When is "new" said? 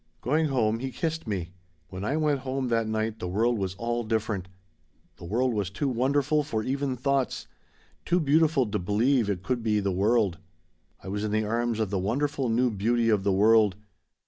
12.49-12.71